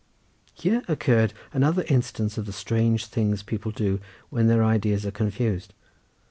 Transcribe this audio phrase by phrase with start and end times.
[0.55, 3.99] Here occurred another instance of the strange things people do
[4.31, 5.75] when their ideas are confused.